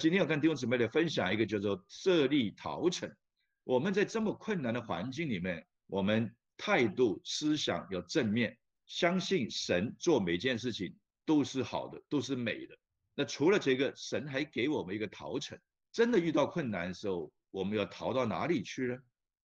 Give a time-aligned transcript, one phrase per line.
[0.00, 3.14] 今天要跟弟兄姊妹来分享一个叫做设立陶城。
[3.64, 12.74] 我们在这么困难的环境里面，我们态度思想要正面，相信神做每件事情都是好的，都是美的。
[13.14, 15.58] 那除了这个，神还给我们一个陶城。
[15.92, 18.96] 真的遇到困难的时候，我们要逃到哪里去呢？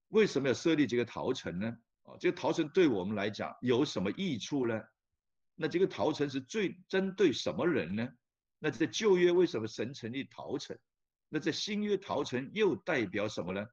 [0.09, 1.69] 为什么要设立这个陶城呢？
[2.05, 4.81] 啊，这个陶城对我们来讲有什么益处呢？
[5.55, 8.09] 那这个陶城是最针对什么人呢？
[8.59, 10.77] 那在旧约为什么神成立陶城？
[11.29, 13.67] 那在新约陶城又代表什么呢？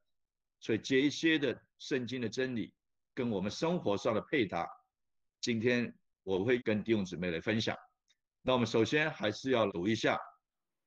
[0.60, 2.74] 所以这一些的圣经的真理
[3.14, 4.68] 跟我们生活上的配搭，
[5.40, 7.78] 今天我会跟弟兄姊妹来分享。
[8.42, 10.20] 那我们首先还是要读一下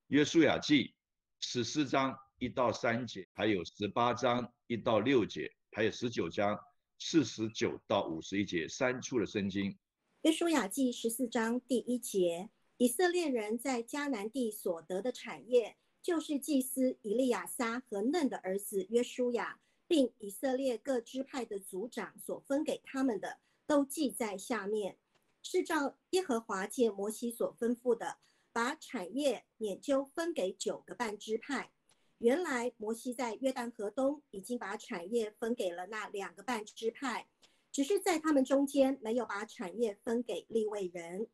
[0.09, 0.95] 约书亚记
[1.41, 6.59] 十四章一到三节，还有十八章一到六节，还有十九章
[6.99, 9.79] 四十九到五十一节三处的圣经。
[10.23, 12.51] 约书亚记十四章第一节。
[12.79, 19.59] 以色列人在迦南地所得的产业，就是祭司以利亚撒和嫩的儿子约书亚，
[19.89, 24.99] 并以色列各支派的族长所分给他们的，都记在下面。
[25.43, 28.19] 是照耶和华借摩西所吩咐的，
[28.53, 31.71] 把产业研究分给九个半支派。
[32.19, 37.27] 原来摩西在约旦河东已经把产业分给了那两个半支派，
[37.73, 41.29] 只是在他们中间没有把产业分给立位人。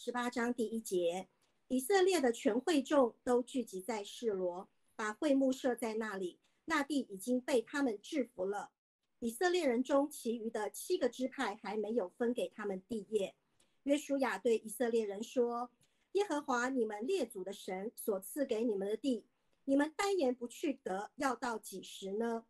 [0.00, 1.26] 十八章第一节，
[1.66, 6.38] 以色列的全会众都聚集在示罗，把会幕设在那里。
[6.66, 8.70] 那地已经被他们制服了。
[9.18, 13.34] 以色列人中其余的七个支派还没有分给他们地业。
[13.82, 15.72] 约书亚对以色列人说
[16.14, 19.24] ：“耶和华你们列祖的神所赐给你们的地，
[19.64, 22.44] 你们单言不去得，要到几时呢？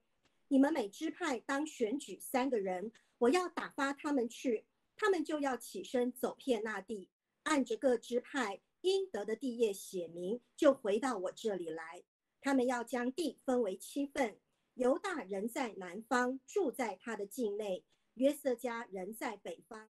[0.48, 7.08] 你们每支派当选举三个人，我要打发他们去，他们就要起身走遍那地。”
[7.48, 12.04] 按着各支派应得的地业写明，就回到我这里来。
[12.42, 14.38] 他们要将地分为七份，
[14.74, 19.88] 犹大人在南方，住在他的境内；约瑟家人在北方。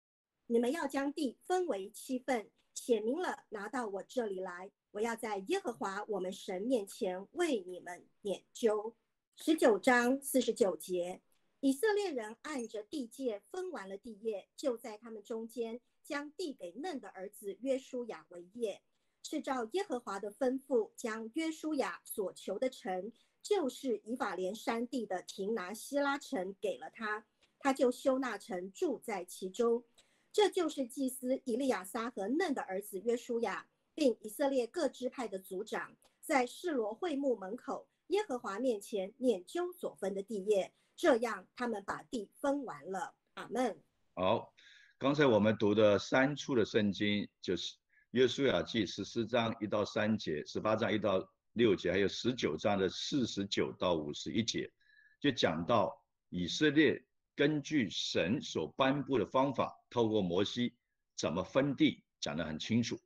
[0.47, 4.71] 你们要将地分为七份，写明了，拿到我这里来。
[4.89, 8.95] 我要在耶和华我们神面前为你们研究。
[9.35, 11.21] 十九章四十九节，
[11.59, 15.79] 以色列人按着地界分完了地业，就在他们中间。
[16.03, 18.81] 将地给嫩的儿子约书亚为业，
[19.23, 27.25] 是照耶和华的吩咐，将约书亚所求的城，就是以法莲山地的亭拿希拉城给了他，
[27.57, 29.83] 他就修那城，住在其中。
[30.31, 43.15] 这就是祭司以利亚撒和嫩的儿子约书亚，并以色列各支派的族长，在示罗会幕门口耶和华面前念究所分的地业，这样他们把地分完了。
[43.35, 43.81] 阿门。
[44.15, 44.53] 好。
[44.97, 47.75] 刚才我们读的三处的圣经，就是
[48.11, 54.71] 约书亚记十四章一到三节，十八章一到六节，还有十九章的四十九到五十一节，
[55.19, 55.93] 就讲到
[56.29, 57.03] 以色列
[57.35, 60.73] 根据神所颁布的方法，透过摩西
[61.17, 62.97] 怎么分地，讲得很清楚。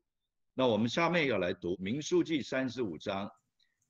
[0.53, 3.31] 那我们下面要来读民数记三十五章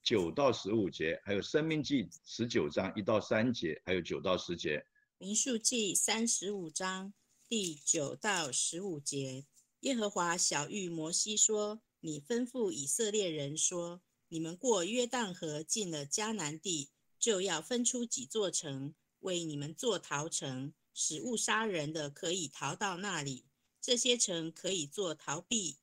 [0.01, 4.85] 九到十五节，还有生命记十九章一到三节，还有九到十节。
[5.17, 7.13] 民数记三十五章。
[7.49, 9.45] 第九到十五节，
[9.79, 23.45] 耶和华小谕摩西说：“你吩咐以色列人说，你们过约旦河进了迦南地，就要分出几座城，为你们做逃城，使误杀人的可以逃到那里。
[23.79, 25.77] 这些城可以做逃避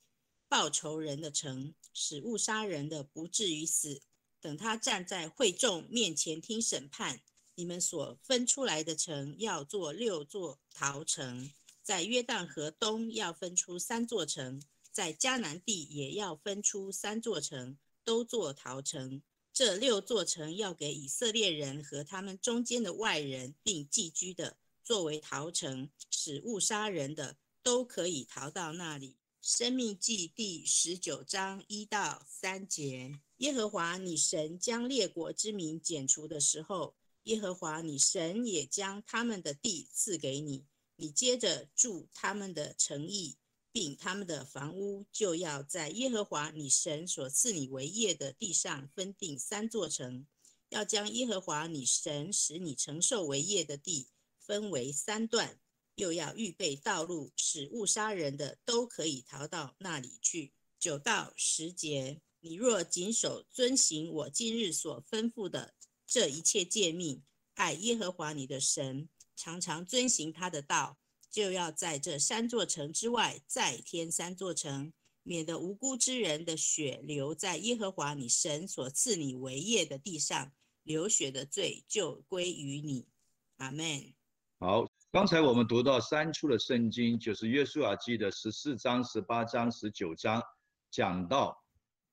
[0.47, 4.03] 报仇人的城，使误杀人的不至于死。
[4.39, 7.23] 等他站在会众面前听审判。”
[7.57, 14.61] 你们所分出来的城要做六座陶城，在约旦河东要分出三座城，
[14.91, 19.23] 在迦南地也要分出三座城，都做陶城。
[19.53, 29.17] 这六座城要给以色列人和他们中间的外人并寄居的，作为陶城，使误杀人的都可以逃到那里。
[29.41, 36.97] 生命记第十九章一到三节：耶和华你神将列国之民剪除的时候。
[37.25, 40.65] 耶和华，你神也将他们的地赐给你，
[40.97, 43.37] 你接着住他们的城邑，
[43.73, 50.27] 并他们的房屋，就要在耶和华你神所赐你为业的地上分定三座城，
[50.69, 55.59] 要将耶和华你神使你承受为业的地分为三段，
[55.95, 60.53] 又要预备道路，使误杀人的都可以逃到那里去。
[60.79, 65.74] 九到十节，你若谨守遵行我今日所吩咐的。
[66.07, 67.23] 这一切诫命，
[67.55, 70.99] 爱耶和华你的神，常常遵行他的道，
[71.31, 74.93] 就要在这三座城之外再添三座城，
[75.23, 80.53] 免得无辜之人的血流在耶和华你神所赐你为业的地上，
[80.83, 83.09] 流血的罪就归于你。
[83.57, 84.15] 阿门。
[84.59, 90.43] 好，刚才我们读到三处的圣经，就是约书亚记的十四章、十八章、十九章，
[90.91, 91.65] 讲到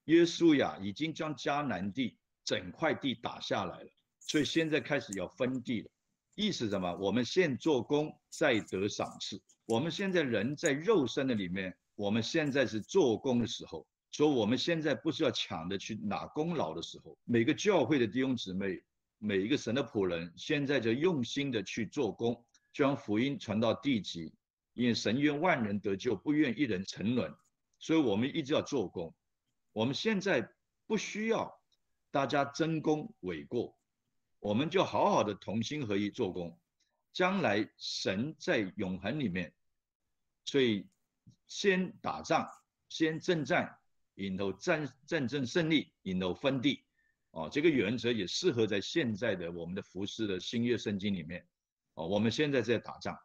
[0.06, 3.90] 约书亚已经将迦南地整块地打下来了，
[4.20, 5.90] 所以现在开始要分地了。
[6.36, 6.96] 意思什么？
[6.96, 9.42] 我们先做工，再得赏赐。
[9.66, 11.76] 我们现在人在肉身的里面。
[11.96, 17.16] 我们现在是做工的时候，所以我们现在不是要抢着去拿功劳的时候。
[17.26, 18.82] 每个教会的弟兄姊妹，
[19.20, 22.44] 每一个神的仆人，现在就用心的去做工，
[22.74, 24.34] 将福音传到地极。
[24.74, 27.32] 因为神愿万人得救，不愿一人沉沦，
[27.78, 29.14] 所以我们一直要做工。
[29.74, 30.50] 我们现在
[30.88, 31.61] 不需要
[32.12, 33.76] 大家争功诿过，
[34.40, 36.60] 我们就好好的同心合一做工。
[37.14, 39.54] 将来神在永恒里面，
[40.46, 40.88] 所以。
[41.48, 42.50] 先打仗，
[42.88, 43.78] 先征战，
[44.16, 46.82] 引头战战争胜利，引头分地，
[47.32, 51.46] 哦，这个原则也适合在现在的我们的服饰的新约圣经里面，
[51.96, 53.20] 哦，我们现在在打仗，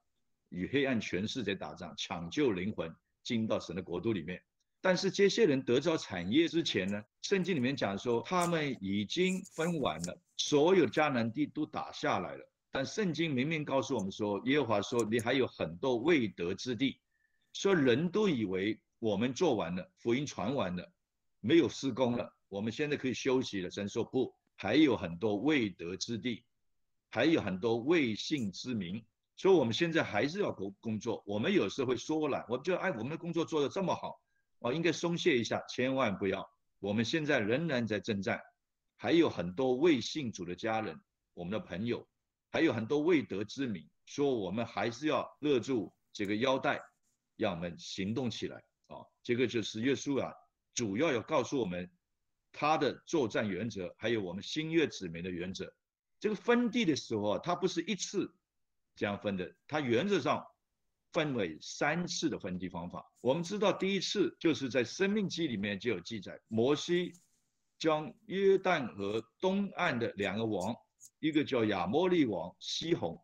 [0.48, 2.92] 与黑暗权势在打仗，抢救灵魂
[3.22, 4.42] 进到神的国度里面。
[4.86, 12.48] 但是这些人得着产业之前呢，圣经里面讲说他们已经分完了，所有迦南地都打下来了。
[12.70, 17.00] 但圣经明明告诉我们说，耶和华说你还有很多未得之地。
[17.52, 20.88] 说人都以为我们做完了，福音传完了，
[21.40, 23.68] 没有施工了，我们现在可以休息了。
[23.68, 26.44] 神说不，还有很多未得之地，
[27.10, 29.04] 还有很多未信之民，
[29.34, 31.24] 所以我们现在还是要工工作。
[31.26, 34.20] 我们有时候会说了，我觉得哎，我们的工作做得这么好，
[34.66, 36.48] 哦应该松懈一下，千万不要。
[36.78, 38.40] 我们现在仍然在征战，
[38.96, 41.00] 还有很多未信主的家人，
[41.34, 42.06] 我们的朋友，
[42.50, 46.80] 还有很多未得之民，说我们还是要勒住这个腰带。
[47.38, 49.04] 让我们行动起来啊！
[49.22, 50.32] 这个就是耶稣啊
[50.72, 51.90] 主要要告诉我们
[52.50, 55.70] 他的作战原则，还有我们新月子民的原则。
[56.18, 58.34] 这个分地的时候啊，它不是一次
[58.94, 60.42] 这样分的，它原则上
[61.16, 63.10] 分为三次的分地方法。
[63.22, 67.14] 我们知道第一次就是在《生命记》里面就有记载，摩西
[67.78, 70.76] 将约旦河东岸的两个王，
[71.18, 73.18] 一个叫亚摩利王西宏，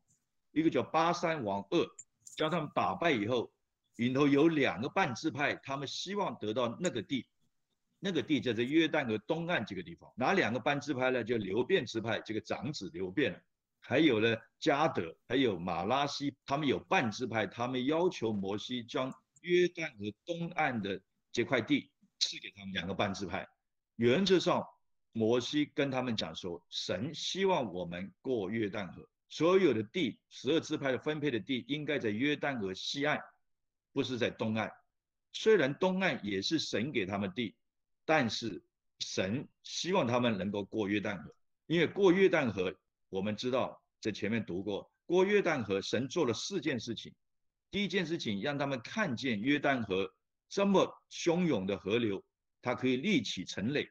[0.52, 1.86] 一个叫巴山王鄂，
[2.34, 3.52] 将他们打败以后。
[3.96, 7.26] 里头有两个半支派，他们希望得到那个地，
[8.00, 10.10] 那个地就在约旦河东岸这个地方。
[10.16, 11.22] 哪两个半支派呢？
[11.22, 13.38] 就流变支派，这个长子流变了，
[13.82, 19.12] 还有呢加德，还有马拉西，他们有半支派，他们要求摩西将
[19.42, 20.98] 约旦河东岸的
[21.30, 21.90] 这块地
[22.20, 23.46] 赐给他们两个半支派。
[23.96, 24.64] 原则上，
[25.12, 33.20] 摩西跟他们讲说，神希望我们过约旦河，所有的地，十二支派的分配的地应该在约旦河西岸。
[33.92, 34.72] 不是在东岸，
[35.32, 37.54] 虽然东岸也是神给他们地，
[38.06, 38.62] 但是
[39.00, 41.34] 神希望他们能够过约旦河，
[41.66, 42.74] 因为过约旦河，
[43.12, 47.14] 我们知道在前面读过，过约旦河，神做了四件事情。
[47.70, 50.10] 第一件事情，让他们看见约旦河
[50.48, 52.24] 这么汹涌的河流，
[52.62, 53.86] 它可以立起成垒。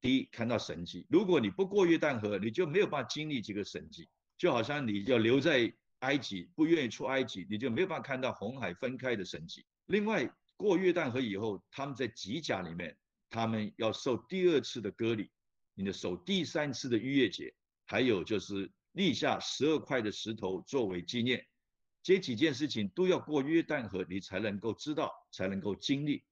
[0.00, 1.04] 第一，看到神迹。
[1.10, 4.08] 如果你不过约旦河，你就没有办法经历这个神迹，
[4.38, 5.74] 就好像你要留在。
[6.00, 9.64] 埃及不愿意出埃及，你就没有办法看到红海分开的神迹。
[9.86, 12.94] 另外，过约旦河以后，他们在吉甲里面，
[13.30, 15.30] 他们要受第二次的割礼，
[15.72, 17.54] 你的守第三次的逾越节，
[17.84, 21.46] 还有就是立下十二块的石头作为纪念。
[22.02, 26.24] 这几件事情都要过约旦河，你才能够知道，才能够经历。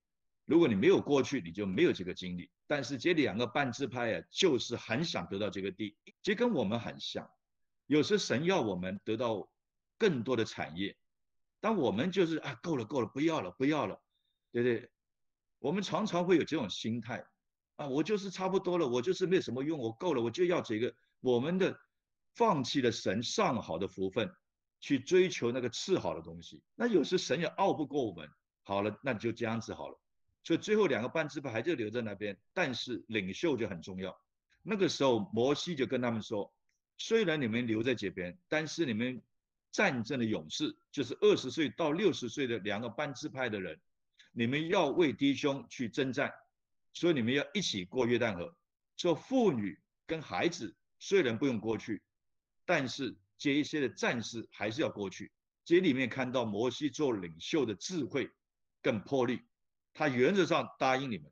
[0.45, 2.51] 如果你没有过去，你就没有这个经历。
[2.67, 7.31] 但是这两个半支派啊，就是很想得到这个地，这跟我们很像。
[7.87, 9.49] 有时神要我们得到。
[9.99, 10.97] 更多的产业，
[11.61, 14.03] 但我们就是啊，够了够了，不要了不要了，
[14.51, 14.91] 对不对？
[15.61, 17.25] 我们常常会有这种心态
[17.77, 20.93] 啊，我就是差不多了，我就是没什么用，我够了，我就要这个。
[21.23, 21.75] 我们的
[22.35, 24.31] 放弃了神上好的福分，
[24.79, 26.63] 去追求那个次好的东西。
[26.75, 28.29] 那有时神也拗不过我们，
[28.63, 29.99] 好了，那就这样子好了。
[30.45, 34.15] 所以最后两个半支派还是留在那边，但是领袖就很重要。
[34.63, 36.53] 那个时候摩西就跟他们说，
[36.99, 39.23] 虽然你们留在这边，但是你们。
[39.75, 43.81] 战争的勇士就是二十岁到六十岁的两个班支派的人，
[44.31, 46.31] 你们要为弟兄去征战，
[46.93, 48.55] 所以你们要一起过约旦河。
[48.99, 52.01] 说妇女跟孩子虽然不用过去，
[52.65, 55.33] 但是这一些的战士还是要过去。
[55.65, 58.31] 这里面看到摩西做领袖的智慧
[58.81, 59.43] 更魄力，
[59.93, 61.29] 他原则上答应你们，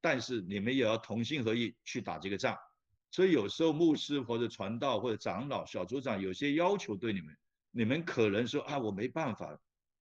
[0.00, 2.56] 但是你们也要同心合意去打这个仗。
[3.10, 7.36] 所以有时候牧师或者传道或者长老、小组长有些要求对你们。
[7.72, 9.54] 你们可能说啊，我没办法，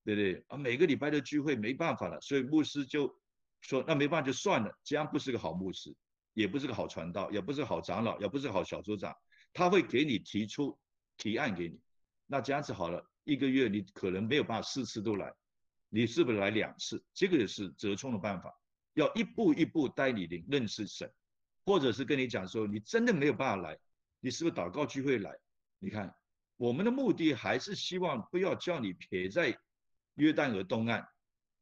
[0.06, 0.58] 对不对啊？
[0.58, 3.20] 每个礼拜的聚会没办法了，所以牧师就
[3.60, 5.94] 说那没办法就算了，这样不是个好牧师，
[6.40, 9.14] 也不是个好传道，也不是好长老，也不是好小组长，
[9.52, 10.80] 他会给你提出
[11.18, 11.78] 提案给你。
[12.28, 15.34] 那这样子好了，一个月你可能没有办法四次都来，
[15.90, 17.04] 你是不是来两次？
[17.14, 18.54] 这个也是折冲的办法，
[18.94, 21.12] 要一步一步带你认识神，
[21.66, 23.78] 或者是跟你讲说你真的没有办法来，
[24.22, 25.38] 你是不是祷告聚会来？
[25.78, 26.16] 你看
[26.56, 29.60] 我们的目的还是希望不要叫你撇在
[30.16, 31.06] 约旦河东岸，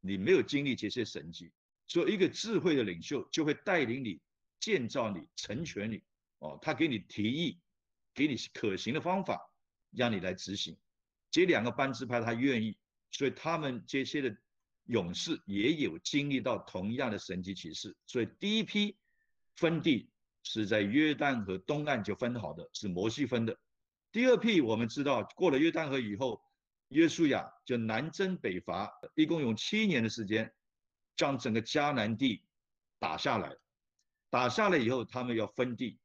[0.01, 1.51] 你没有经历这些神迹。
[1.87, 4.19] 所以，一个智慧的领袖就会带领你、
[4.59, 6.01] 建造你、成全你。
[6.39, 7.59] 哦，他给你提议，
[8.13, 9.51] 给你可行的方法，
[9.91, 10.77] 让你来执行。
[11.31, 12.77] 这两个班支派他愿意，
[13.11, 14.37] 所以他们这些的
[14.85, 17.95] 勇士也有经历到同样的神级启示。
[18.05, 18.95] 所以第一批
[19.55, 20.09] 分地
[20.43, 23.57] 是在约旦河东岸就分好的，是摩西分的。
[24.11, 26.41] 第二批我们知道，过了约旦河以后，
[26.89, 30.53] 约书亚就南征北伐，一共用七年的时间。
[31.15, 32.43] 将整个迦南地
[32.99, 33.57] 打下来，
[34.29, 35.97] 打下来以后，他们要分地，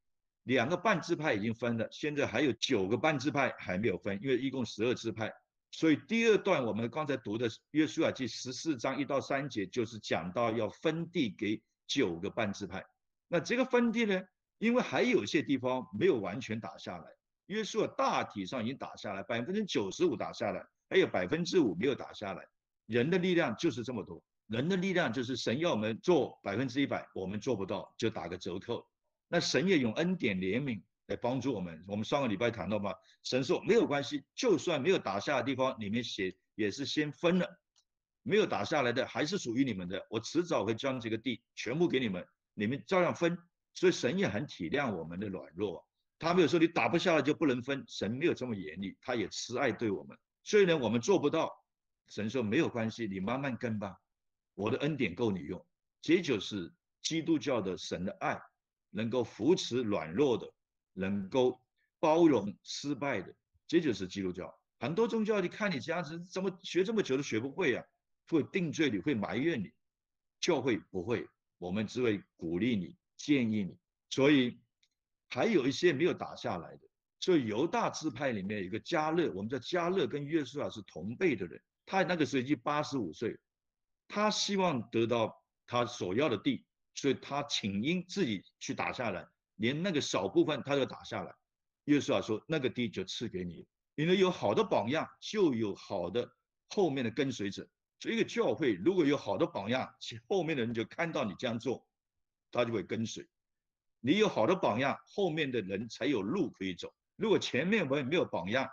[0.45, 5.33] 两个半支派已经分了，现在还有九个半支派还没有分，因为一共十二支派，
[5.71, 12.85] 所以第二段我们刚才读的约书亚记十四章一到三节，就是讲到要分地给九个半支派。
[13.27, 14.23] 那这个分地呢，
[14.59, 17.05] 因为还有些地方没有完全打下来，
[17.47, 22.47] 约书亚大体上已经打下来，百分之九十五打下来，还有百分之五没有打下来，
[22.87, 24.23] 人的力量就是这么多。
[24.47, 28.87] 人的力量就是神要我们做百分之一百，我们做不到就打个折扣。
[29.29, 31.83] 那神也用恩典怜悯来帮助我们。
[31.89, 37.61] 我们上个礼拜谈到嘛，神说没有关系，就算没有打下的地方，你们写也是先分了，
[38.23, 40.07] 没有打下来的还是属于你们的。
[40.11, 43.39] 我迟早会将这个地全部给你们，你们照样分。
[43.75, 45.83] 所以神也很体谅我们的软弱，
[46.19, 50.15] 他没有说你打不下来就不能分，神没有这么严厉，他也慈爱对我们。
[50.45, 51.51] 所以呢，我们做不到，
[52.09, 53.97] 神说没有关系，你慢慢跟吧。
[54.55, 55.65] 我的恩典够你用，
[56.01, 58.41] 这就是基督教的神的爱，
[58.91, 60.53] 能够扶持软弱的，
[60.93, 61.61] 能够
[61.99, 63.35] 包容失败的，
[63.67, 64.53] 这就是基督教。
[64.79, 67.85] 很多宗教你看你这样子，怎么学这么久都学不会啊？
[68.29, 69.71] 会定罪你，会埋怨你。
[70.41, 71.29] 教会不会，
[71.59, 73.79] 我们只会鼓励你、建议你。
[74.11, 74.61] 所以
[75.29, 76.89] 还有一些没有打下来的。
[77.21, 83.39] 所以犹大支派里面有个加勒，我们叫加勒跟约书亚是同辈的人，他那个时候已经八十五岁。
[84.15, 89.27] 他希望得到他所要的地，所以他请缨自己去打下来，
[89.57, 91.35] 连那个少部分他都打下来。
[91.85, 96.31] 约书亚说：“那个地就赐给你，因为有好的榜样，就有好的
[96.69, 97.67] 后面的跟随者。
[98.01, 99.91] 所以一个教会如果有好的榜样，
[100.29, 101.89] 后面的人就看到你这样做，
[102.51, 103.27] 他就会跟随。
[104.01, 106.93] 你有好的榜样，后面的人才有路可以走。
[107.17, 108.69] 如果前面我也没有榜样，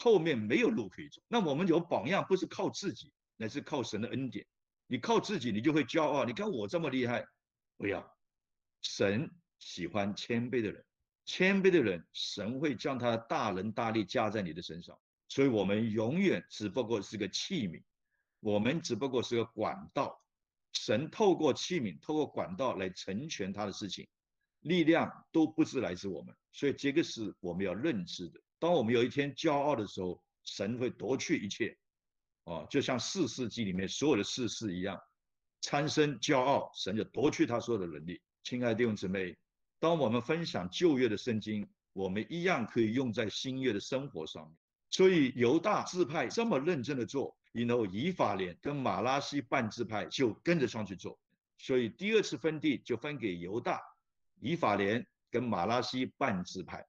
[0.00, 1.22] 后面没有路可以走。
[1.28, 4.46] 那我们有榜样，不是靠自己，乃是靠神的恩典。”
[4.86, 6.24] 你靠自己，你就会骄傲。
[6.24, 7.26] 你看我这么厉害，
[7.76, 8.16] 不要。
[8.82, 10.84] 神喜欢谦卑的人，
[11.24, 14.98] 谦卑的人，神会将他的大能大力加在你的身上。
[15.28, 17.82] 所以，我们永远只不过是个器皿，
[18.40, 20.20] 我们只不过是个管道。
[20.72, 24.06] 神透过器皿，透过管道来成全他的事情，
[24.60, 26.36] 力量都不是来自我们。
[26.50, 28.40] 所以，这个是我们要认知的。
[28.58, 31.78] 当我们有一天骄傲的时候，神会夺去一切。
[32.44, 35.00] 哦，就像四世纪里面所有的世事一样，
[35.60, 38.20] 参生骄傲，神就夺去他所有的能力。
[38.42, 39.36] 亲爱的弟兄姊妹，
[39.78, 44.56] 当我们分享旧约的圣经，我们一样可以用在新约的生活上面。
[44.90, 51.18] 所以犹大支派这么认真的做，然后以法莲跟马拉西半支派就跟着上去做。
[51.58, 53.80] 所以第二次分地就分给犹大、
[54.40, 56.84] 以法莲跟马拉西半支派。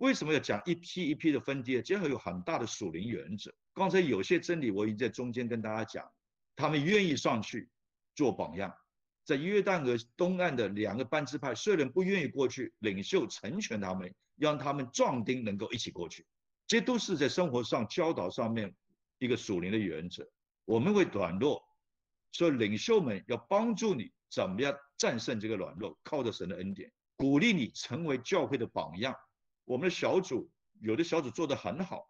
[0.00, 1.80] 为什么要讲一批一批的分地？
[1.82, 3.54] 这样有很大的属灵原则。
[3.74, 6.10] 刚才有些真理我已经在中间跟大家讲，
[6.56, 7.68] 他们愿意上去
[8.14, 8.74] 做榜样，
[9.26, 16.24] 在约旦河东岸的两个班支派虽然不愿意过去，领袖成全他们，让他们壮丁能够一起过去，
[16.66, 18.74] 这都是在生活上教导上面
[19.18, 20.26] 一个属灵的原则。
[20.64, 21.62] 我们会软弱，
[22.32, 29.14] 所以领袖们要帮助你怎么样战胜这个软弱，靠着神的恩典，鼓励你成为教会的榜样。
[29.70, 30.50] 我们的小组
[30.80, 32.04] 有的小组做得很好。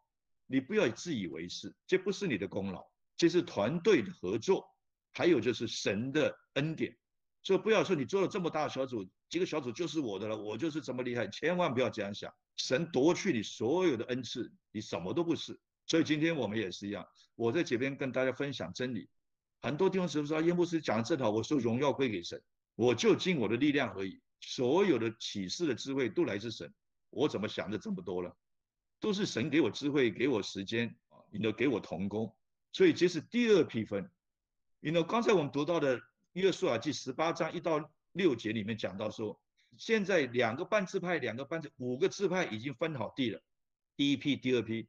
[0.46, 2.82] 你不要自以为是，这不是你的功劳，
[3.18, 4.66] 这是团队的合作，
[5.12, 6.96] 还有就是神的恩典。
[7.42, 12.32] 所以不要说你做了这么大小组，几个小组就是我的了，我就是这么厉害，千万不要这样想。
[12.56, 15.60] 神夺去你所有的恩赐，你什么都不是。
[15.86, 19.06] 所以今天我们也是一样，我在这边跟大家分享真理。
[19.60, 22.42] 很多地方师傅说，耶牧师讲的正好，我说荣耀归给神，
[22.74, 24.18] 我就尽我的力量而已。
[24.40, 26.72] 所有的启示的智慧都来自神，
[27.10, 28.36] 我怎么想的这么多了？
[28.98, 32.34] 都是神给我智慧，给我时间啊，你都给我同工，
[32.72, 34.10] 所以这是第二批分。
[34.80, 36.00] 你 know 刚才我们读到的
[36.32, 39.40] 约书亚记十八章一到六节里面讲到说，
[39.76, 43.42] 现在两个半支派，两个半支，五个支派已经分好地了，
[43.96, 44.88] 第一批、第二批，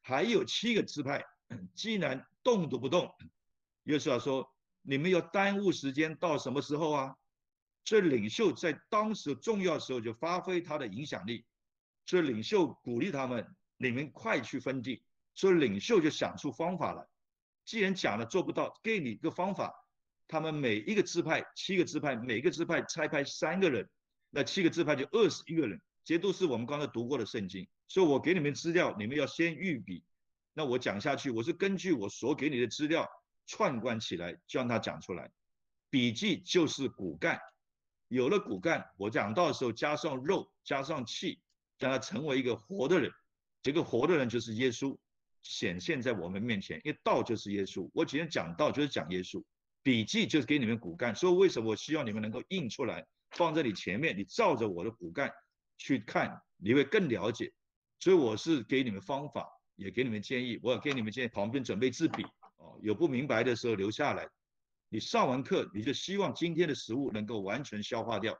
[0.00, 1.24] 还有七个支派，
[1.74, 3.14] 既然动都不动，
[3.84, 4.52] 约书亚说，
[4.82, 7.16] 你们要耽误时间到什么时候啊？
[7.84, 11.44] 这领袖在当时重要时候就发挥他的影响力，
[12.12, 15.02] 所以领袖鼓励他们，你们快去分地。
[15.34, 17.02] 所以领袖就想出方法来，
[17.64, 19.72] 既然讲了做不到，给你一个方法。
[20.28, 23.88] 他们每一个支派，七个支派，每个支派拆派三个人，
[24.28, 27.66] 那七个支派就二十一个人，这都是我们刚才读过的圣经。
[27.88, 30.04] 所以我给你们资料，你们要先预笔。
[30.52, 33.08] 那我讲下去，我是根据我所给你的资料
[33.46, 35.30] 串贯起来，就让他讲出来。
[35.88, 37.40] 笔记就是骨干。
[38.08, 41.40] 有了骨干，我讲到的时候加上肉，加上气，
[41.82, 43.10] 让他成为一个活的人。
[43.60, 44.96] 这个活的人就是耶稣
[45.42, 47.90] 显现在我们面前，因为道就是耶稣。
[47.92, 49.42] 我今天讲道就是讲耶稣，
[49.82, 51.12] 笔记就是给你们骨干。
[51.14, 55.28] 所以为什么我希望你们能够印出来，放在你前面，你照着我的骨干
[55.76, 57.52] 去看，你会更了解。
[57.98, 60.60] 所以我是给你们方法，也给你们建议。
[60.62, 62.22] 我给你们建议，旁边准备支笔
[62.58, 64.28] 哦，有不明白的时候留下来。
[64.88, 68.36] 你上完课，你就希望今天的食物能够完全消化掉，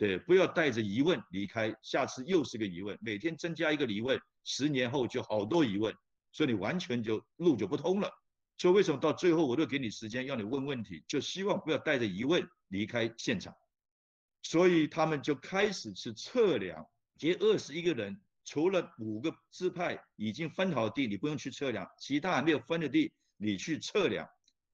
[0.00, 5.94] 对，不要带着疑问离开，下次又是个疑问，每天增加一个疑问，十年后就好多疑问，
[6.32, 8.10] 所以你完全就路就不通了。
[8.56, 13.54] 所以为什么到最后我都给你时间让你问问题，就希望不要带着疑问离开现场。
[14.42, 16.82] 所以他们就开始去测量，
[17.18, 24.26] 这二十一个人，除了五个支派已经分好地，你不用去测量，其他还没有分的地，你去测量。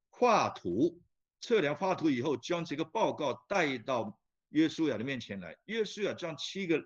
[0.09, 1.03] 画图
[1.41, 4.17] 测量画图以后，将这个报告带到
[4.57, 5.55] 约书亚的面前来。
[5.67, 6.83] 约书亚将七个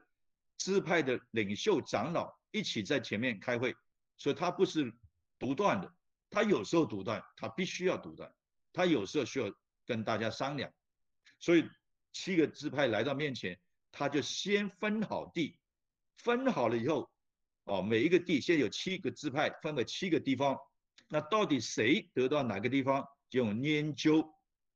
[0.58, 3.72] 支派的领袖长老一起在前面开会，
[4.18, 4.92] 所以他不是
[5.38, 5.94] 独断的，
[6.30, 8.28] 他有时候独断，他必须要独断，
[8.72, 9.48] 他有时候需要
[9.86, 10.68] 跟大家商量。
[11.38, 11.64] 所以
[12.12, 13.56] 七个支派来到面前，
[13.92, 15.56] 他就先分好地，
[16.16, 17.08] 分好了以后，
[17.66, 20.58] 哦，每一个地现在有七个支派，分了七个地方，
[21.06, 23.06] 那到底谁得到哪个地方？
[23.28, 24.28] 就用研究，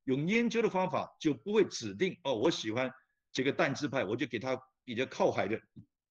[0.04, 2.34] 用研究的方法就不会指定哦。
[2.34, 2.90] 我喜欢
[3.32, 5.60] 这个淡支派，我就给他比较靠海的、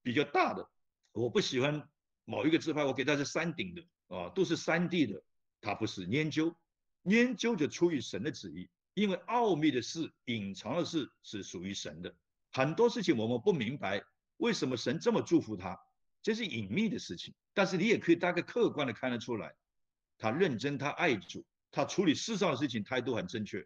[0.01, 0.67] 比较大的。
[1.12, 1.88] 我不喜欢
[2.25, 3.82] 某一个支派，我给他是山顶的
[4.15, 5.23] 啊，都是山地的。
[5.62, 6.53] 他不是研究，
[7.03, 12.13] 研究就出于神的旨意，因为奥秘的事、隐藏的事是属于神的。
[12.51, 14.03] 很多事情我们不明白，
[14.38, 15.79] 为什么神这么祝福他，
[16.21, 17.34] 这是隐秘的事情。
[17.53, 19.56] 但是你也可以大概客观的看得出来，
[20.17, 21.45] 他认真，他爱主。
[21.75, 23.65] 他处理世上的事情态度很正确，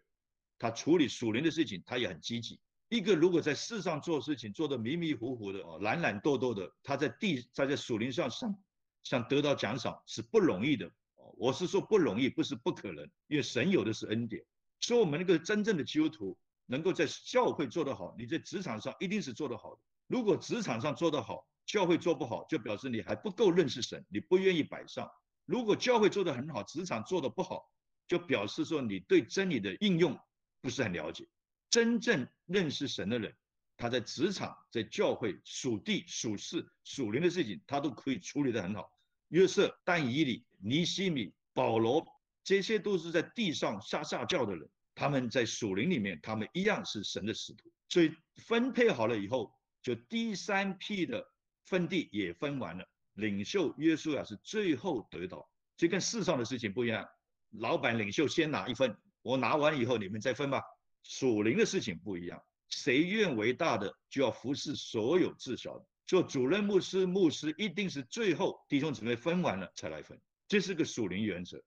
[0.58, 2.58] 他处理属灵的事情他也很积极。
[2.88, 8.58] 一个如果在世上做事情做得迷迷糊糊的哦，懒懒惰惰的，他在地他在属灵上想
[9.04, 10.90] 想得到奖赏是不容易的。
[11.36, 14.42] 我是说不容易，不是不可能，因为神有的是恩典。
[14.80, 19.80] 所以我们那个真正的基督徒能够在教会做得好，你在职场上一定是做得好的。
[20.06, 25.08] 如果职场上做得好，教会做不好，就表示你还不够认识神，你不愿意摆上。
[25.44, 27.70] 如果教会做得很好，职场做得不好。
[28.08, 30.18] 就表示说你对真理的应用
[30.60, 31.26] 不是很了解。
[31.70, 33.34] 真正认识神的人，
[33.76, 38.90] 他在职场、在教会、属地、属事、属灵的事情，他都可以处理得很好。
[39.28, 42.06] 约瑟、但以理、尼西米、保罗，
[42.42, 47.70] 这些都是在地上下下教的人，他们在属灵里面，他们一样是神的使徒。
[47.88, 51.22] 所以分配好了以后，就第三批的
[51.66, 52.88] 分地也分完了。
[53.14, 57.06] 领袖约书亚是最后得到，这跟世上的事情不一样。
[57.50, 58.96] 老板领袖先拿一份，
[59.28, 60.62] 我拿完以后你们再分吧。
[61.02, 65.84] 属灵的事情不一样，谁愿为大的就要服侍所有至小的。
[66.06, 71.62] 做主任牧师，牧师一定是最后弟兄姊妹分完了才来分，这是个属灵原则。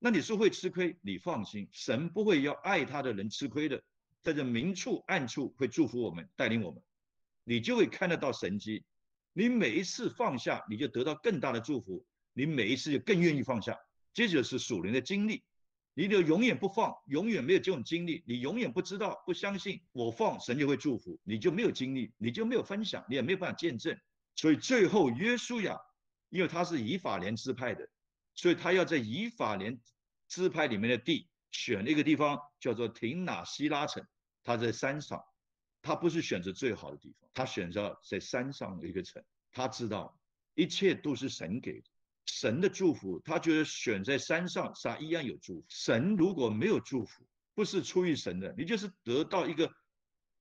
[0.00, 3.80] 那你是会吃亏，你放心，神不会要爱他的人吃亏的，
[4.20, 6.82] 在这明处暗处会祝福我们，带领我们，
[7.44, 8.82] 你就会看得到神迹。
[9.32, 13.78] 你每一次放下，你就得到更大的祝福，你每一次就更愿意放下。
[14.12, 15.44] 这就是属灵的经历，
[15.94, 23.96] 你就永远不放，永远没有这种经历，你永远不知道、不相信我放，神就会祝福，你就没有经历，你就没有分享，你也没有办法见证。
[24.34, 25.78] 所以最后约书亚，
[26.30, 27.88] 因为他是以法莲支派的，
[28.34, 29.80] 所以他要在以法莲
[30.26, 34.04] 支派里面的地选了一个地方，叫做廷拿希拉城。
[34.42, 35.24] 他在山上，
[35.80, 39.22] 他不是选择最好的地方，他选择在山上的一个城。
[39.52, 40.18] 他知道
[40.54, 41.86] 一切都是神给的。
[42.26, 45.64] 神的祝福，他觉得选在山上，他一样有祝福。
[45.68, 49.70] 神如果没有祝福，不是出于神的，你就是得到一个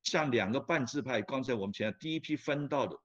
[0.04, 1.22] 像两个半支派。
[1.22, 2.98] 刚才我们前第一批分到的，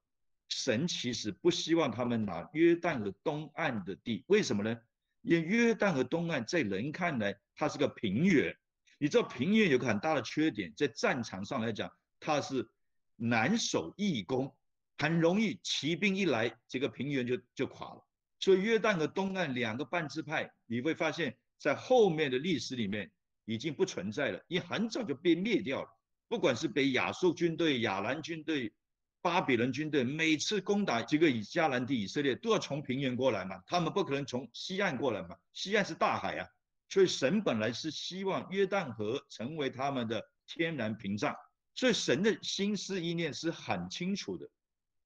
[0.49, 4.77] 神其实不希望他们拿约旦河东岸的地，为什么呢？
[5.23, 8.57] 因为约旦河东岸在人看来，它是个平原，
[8.99, 12.67] 你知道平原有个很大的缺点，在战场上来讲，它是
[13.17, 14.57] 难守易攻，
[14.97, 18.08] 很容易骑兵一来，这个平原就就垮了。
[18.41, 23.11] 所以约旦和东岸两个半支派，你会发现在后面的历史里面
[23.45, 25.89] 已经不存在了，因很早就被灭掉了。
[26.29, 28.73] 不管是被亚述军队、亚兰军队、
[29.23, 36.47] 巴比伦军队，每次攻打这个以迦南地以色列，都要从平原过来嘛，他们不可能从西岸过来嘛，西岸是大海啊。
[36.91, 41.35] 所以神本来是希望约旦河成为他们的天然屏障，
[41.75, 44.49] 所以神的心思意念是很清楚的，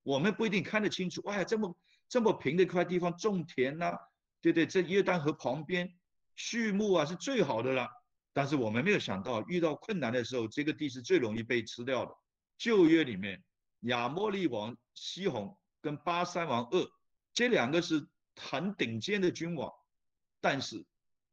[0.05, 1.21] 我们不一定看得清楚。
[1.25, 1.77] 哇，这么
[2.13, 3.97] 这么平的一块地方种田呐，
[4.43, 4.67] 对对？
[4.67, 5.95] 在约旦河旁边，
[6.37, 7.89] 畜牧啊是最好的了。
[8.35, 12.15] 但是我们没有想到，遇到困难的时候，这个地是最容易被吃掉的。
[12.59, 13.43] 旧约里面，
[13.81, 16.87] 亚摩利王西宏跟巴山王鄂
[17.33, 19.73] 这两个是很顶尖的君王，
[20.43, 20.85] 但是。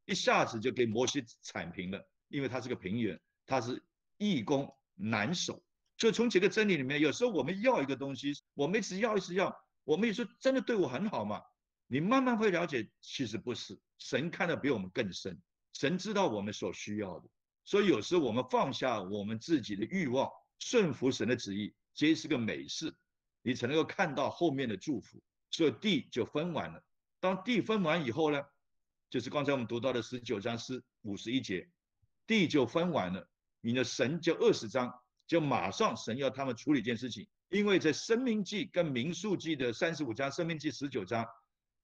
[0.05, 3.83] 一下子就给摩西铲平了，因为他是个平原，他是
[4.17, 5.61] 易攻难守。
[5.97, 11.41] 所以从几个真理里面，有时候我们要一个东西，我们一直要一直要，我们也说真的对我很好嘛？
[11.87, 13.79] 你慢慢会了解，其实不是。
[13.97, 15.41] 神看得比我们更深，
[15.73, 17.29] 神知道我们所需要的。
[17.65, 22.95] 所以有时我们放下我们自己的欲望，顺服神的旨意，这是个美事，
[23.41, 25.21] 你才能够看到后面的祝福。
[25.51, 26.83] 所以地就分完了。
[27.19, 28.41] 当地分完以后呢？
[29.09, 31.67] 就是刚才我们读到的十九章是五十一节，
[32.27, 33.27] 地就分完了。
[33.59, 34.93] 你的神就二十章，
[35.25, 41.25] 就马上神要他们处理一件事情，因为在生命记跟民数记的三十五章、生命记十九章，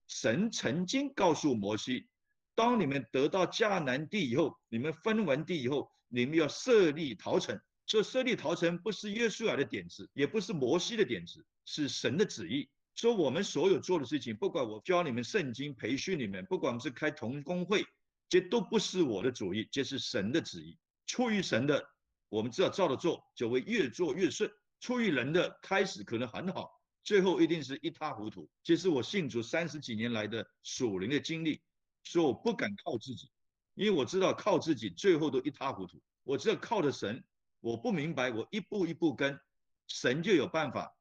[0.08, 2.08] 神曾经告诉摩西，
[2.54, 7.60] 当你们得到迦南地以后，你们分完地以后，你们要设立陶城。
[7.88, 12.70] 这设立陶城不是约书亚的点子，也不是摩西的点子，是神的旨意。
[12.96, 17.86] 说我们所有做的事情，不管我教你们圣经、培训你们，不管是开同工会，
[18.30, 20.78] 这都不是我的主意，这是神的旨意。
[21.06, 21.84] 出于神的，
[22.30, 28.50] 我们只要照着做，就会越做越顺；出于人的，开始可能很好，最后一定是一塌糊涂。
[28.64, 31.62] 这是我信主三十几年来的属灵的经历。
[32.04, 33.30] 说我不敢靠自己，
[33.74, 36.02] 因为我知道靠自己最后都一塌糊涂。
[36.24, 37.24] 我只要靠着神，
[37.62, 39.40] 我不明白，我一步一步跟
[39.88, 40.92] 神就有办法。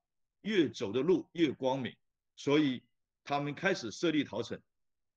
[0.42, 1.96] 越走的路越光明，
[2.36, 2.82] 所以
[3.24, 4.60] 他们开始设立逃城。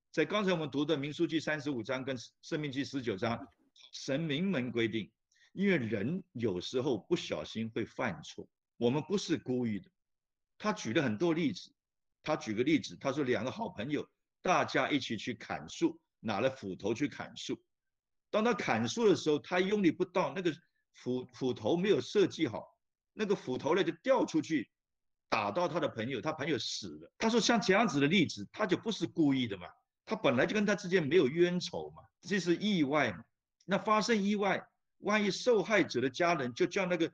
[0.09, 3.45] 在刚才我们读的民书记三十五章跟生命记十九章，
[3.91, 5.11] 神明文规定，
[5.57, 9.89] 因为人有时候不小心会犯错，我们不是故意的。
[10.59, 11.73] 他举了很多例子，
[12.21, 14.07] 他举个例子，他说两个好朋友，
[14.43, 17.59] 大家一起去砍树，拿了斧头去砍树。
[18.29, 20.53] 当他砍树的时候，他用力不到，那个
[20.93, 22.77] 斧斧头没有设计好，
[23.13, 24.69] 那个斧头呢就掉出去。
[25.27, 27.11] 打到他的朋友，他朋友死了。
[27.17, 29.65] 他说像这样子的例子，他就不是故意的嘛，
[30.05, 33.23] 他本来就跟他之间没有冤仇嘛，这是意外嘛。
[33.65, 34.63] 那发生意外，
[34.99, 37.12] 万一受害者的家人就叫那个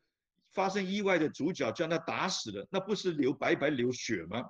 [0.52, 4.44] 发生意外的主角将他打死了，那不是流白白流血吗？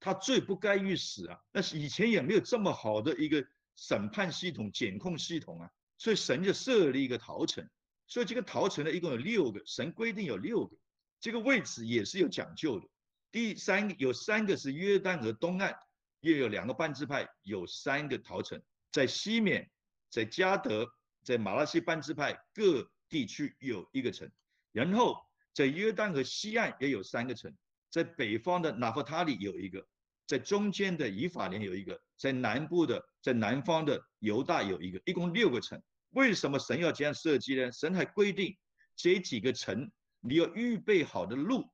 [0.00, 1.38] 他罪不该于死啊。
[1.52, 3.44] 那是以前也没有这么好的一个
[3.76, 7.68] 审判系统、检控系统啊，所以神就设立一个逃城。
[8.08, 10.76] 所以这个逃城呢，一共有六个，神规定有六个，
[11.20, 12.86] 这个位置也是有讲究的。
[13.30, 15.74] 第三有三个是约旦河东岸，
[16.20, 19.70] 又有两个半支派，有三个逃城，在西面，
[20.10, 20.86] 在加德，
[21.22, 24.30] 在马拉西半支派各地区有一个城，
[24.72, 25.16] 然后
[25.52, 27.54] 在约旦河西岸也有三个城，
[27.90, 29.86] 在北方的拿弗他里有一个，
[30.26, 35.80] 在中间的以法莲有一个，在南部的在南方的犹大有一个，一共六个城。
[36.10, 37.72] 为什么神要这样设计呢？
[37.72, 38.56] 神还规定
[38.96, 41.70] 这几个城你要预备好的路。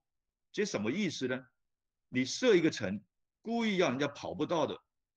[0.53, 1.41] 这什么意思呢？
[2.09, 3.03] 你设一个城，
[3.43, 4.75] 故意让人家跑不到的，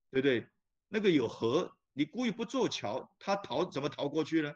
[0.09, 0.47] 对不对？
[0.87, 4.53] 那个有河，你故意不做桥，他逃怎么逃过去呢？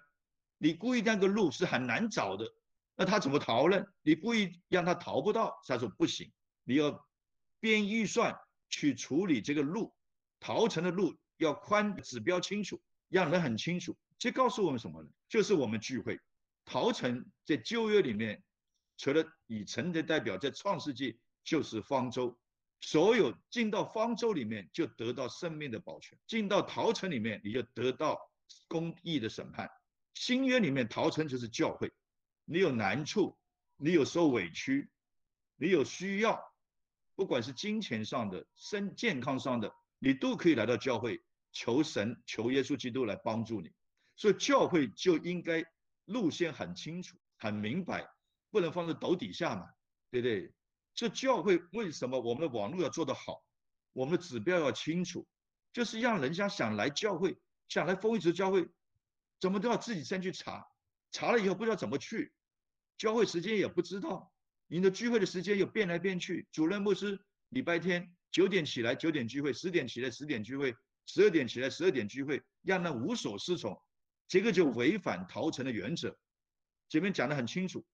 [0.57, 2.45] 你故意那个路是很难找的，
[2.95, 3.85] 那他怎么逃呢？
[4.01, 6.31] 你故意让他逃不到，他说不行，
[6.63, 7.05] 你要
[7.59, 8.37] 编预算
[8.69, 9.93] 去处理这个路，
[10.39, 13.97] 逃城的路要宽，指标清楚，让人很清楚。
[14.17, 15.09] 这告诉我们什么呢？
[15.27, 16.19] 就是我们聚会，
[16.63, 18.41] 逃城在旧约里面。
[18.97, 22.39] 除了以城的代表，在创世纪就是方舟，
[22.81, 28.19] 所有进到方舟里面就得到生命的保全，进到陶城里面你就得到
[28.67, 29.69] 公义的审判。
[30.13, 31.91] 新约里面陶城就是教会，
[32.45, 33.37] 你有难处，
[33.77, 34.89] 你有受委屈，
[35.57, 36.41] 你有需要，
[37.15, 43.71] 不管是金钱上的、身健康上的，你都可以来到教会求神、求耶稣基督来帮助你。
[44.15, 45.63] 所以教会就应该
[46.05, 48.07] 路线很清楚、很明白。
[48.51, 49.67] 不能放在斗底下嘛，
[50.09, 50.54] 对不对？
[50.95, 53.43] 这教会为什么我们的网络要做得好？
[53.91, 55.27] 我们的指标要清楚，
[55.71, 58.67] 就是让人家想来教会、想来丰益寺教会，
[59.39, 60.65] 怎么都要自己先去查，
[61.11, 62.33] 查了以后不知道怎么去，
[62.97, 64.31] 教会时间也不知道，
[64.67, 66.47] 你的聚会的时间又变来变去。
[66.51, 73.81] 主任牧师礼拜天九点起来九点聚会，十点起来十点聚会，十二点起来十二点聚会，让人无所适从，
[74.27, 76.17] 这个就违反陶城的原则。
[76.89, 77.85] 前面讲的很清楚，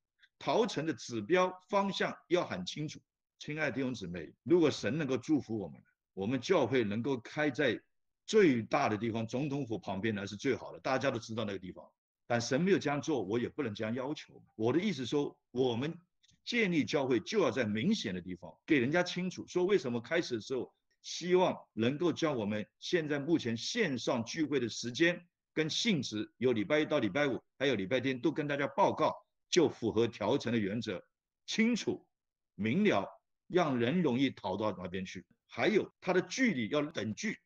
[0.42, 3.00] 陶城的指标方向要很清楚。
[3.38, 5.80] 亲爱的弟兄姊妹，如果神能够祝福我们，
[6.16, 7.80] 我们教会能够开在
[8.26, 11.86] 最大的地方，总统府旁边呢是最好的，大家都知道那个地方。
[12.26, 14.42] 但神没有这样做，我也不能这样要求。
[14.56, 15.96] 我的意思说，我们
[16.44, 20.74] 建立教会就要在明显的地方，给人家清楚说为什么开始的时候
[21.04, 25.24] 希望能够将我们现在目前线上聚会的时间
[25.54, 29.14] 跟性质，由礼拜一到礼拜五，还有礼拜天都跟大家报告，
[29.52, 31.06] 就符合调成的原则，
[31.46, 32.08] 清楚
[32.56, 33.08] 明了，
[33.46, 35.24] 让人容易逃到那边去。
[35.46, 37.38] 还有它的距离要等距，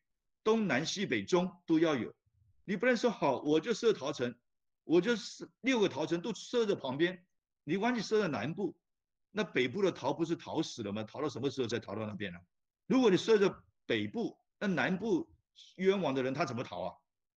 [0.42, 2.14] 东南西北中都要有。
[2.64, 4.34] 你不能说好我就设桃城。
[4.84, 7.26] 我就是六个桃城都设在旁边，
[7.64, 8.76] 你完全设在南部，
[9.32, 11.02] 那北部的桃不是逃死了吗？
[11.02, 12.38] 逃到什么时候才逃到那边呢？
[12.86, 13.52] 如果你设在
[13.84, 15.28] 北部，那南部
[15.74, 16.94] 冤枉的人他怎么逃啊？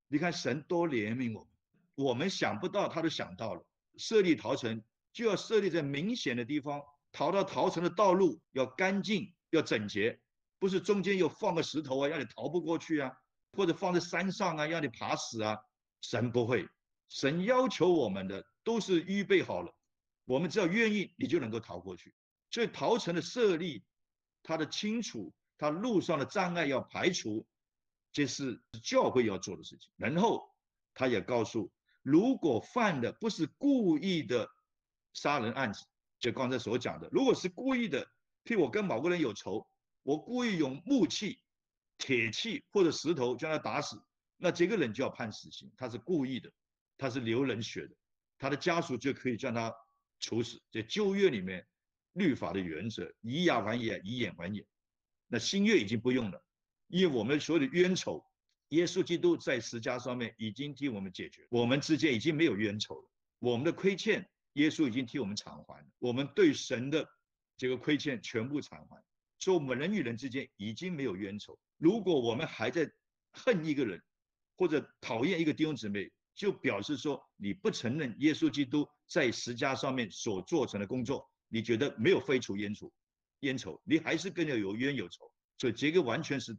[0.08, 1.48] 你看神多怜悯我们，
[1.96, 3.66] 我们想不到他都想到了，
[4.00, 4.82] 设立陶城
[5.14, 6.82] 就要设立在明显的地方，
[7.12, 10.20] 逃到陶城的道路要干净要整洁，
[10.58, 13.12] 不是中间又放个石头啊，让你逃不过去啊，
[13.54, 15.58] 或者放在山上啊，让你爬死啊，
[16.02, 16.68] 神不会。
[17.10, 19.76] 神要求我们的都是预备好了，
[20.26, 22.14] 我们只要愿意，你就能够逃过去。
[22.52, 23.84] 所以逃城的设立，
[24.44, 27.46] 它的清楚，它路上的障碍要排除，
[28.12, 29.90] 这是教会要做的事情。
[29.98, 30.48] 然后
[30.94, 31.72] 他也告诉，
[32.10, 34.50] 如果犯的不是故意的
[35.14, 35.86] 杀人案子，
[36.18, 38.04] 就刚才所讲的，如果是故意的，
[38.44, 39.68] 譬如我跟某个人有仇，
[40.02, 41.40] 我故意用木器、
[42.00, 44.02] 铁器或者石头将他打死，
[44.38, 46.52] 那这个人就要判死刑，他是故意的。
[47.02, 47.96] 他是流人血的，
[48.38, 49.74] 他的家属就可以将他
[50.20, 50.62] 处死。
[50.70, 51.66] 在旧约里面，
[52.12, 54.66] 律法的原则以牙还牙，以眼还眼。
[55.28, 56.44] 那新约已经不用了，
[56.88, 58.29] 因为我们所有的冤仇，
[58.70, 63.10] 耶稣基督在十架上面已经替我们解决，我们之间已经没有冤仇了。
[63.40, 65.88] 我们的亏欠，耶稣已经替我们偿还了。
[66.00, 67.08] 我们对神的
[67.58, 69.02] 这个亏欠全部偿还，
[69.40, 71.58] 所以我们人与人之间已经没有冤仇。
[71.78, 72.92] 如果我们还在
[73.32, 74.02] 恨一个人，
[74.58, 82.92] 或者讨厌一个弟兄姊妹，就表示说你不承认耶稣基督在十架上面所做成的工作，你觉得没有废除冤仇，
[83.40, 86.56] 冤仇，你还是跟着有冤有仇，所以这个完全是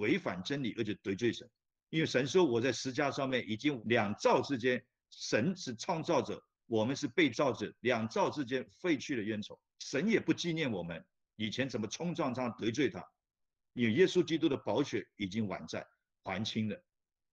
[0.00, 1.48] 违反真理，而且得罪神。
[1.90, 11.04] 因为神说我在十架上面已经两造之间，神是创造者，我们是被造者，两造之间废去了冤仇，神也不纪念我们
[11.36, 13.04] 以前怎么冲撞他得罪他，
[13.74, 15.86] 因为耶稣基督的宝血已经完在
[16.22, 16.82] 还清了。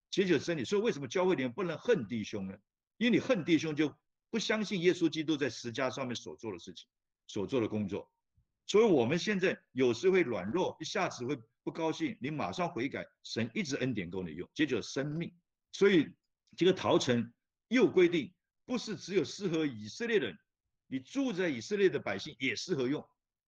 [0.10, 2.58] 解决真理，所以为什么教会里面不能恨弟兄呢？
[2.98, 3.94] 因为你恨弟兄，就
[4.32, 6.88] 不相信耶稣基督在十架上面所做的事情、
[7.28, 8.10] 所做的工作。
[8.68, 15.34] 所以我们现在有时会软弱，一下子会不高兴，你马上悔改，神一直恩典够你用，解决生命。
[15.72, 16.14] 所以
[16.56, 17.34] 这个陶城
[17.70, 18.34] 又规定，
[18.66, 20.38] 不是只有适合以色列人，
[20.88, 23.04] 你住在以色列的百姓也适合用。